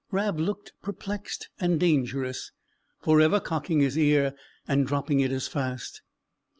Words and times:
Rab 0.09 0.39
looked 0.39 0.73
perplexed 0.81 1.49
and 1.59 1.79
dangerous; 1.79 2.51
forever 3.03 3.39
cocking 3.39 3.81
his 3.81 3.99
ear 3.99 4.33
and 4.67 4.87
dropping 4.87 5.19
it 5.19 5.31
as 5.31 5.47
fast. 5.47 6.01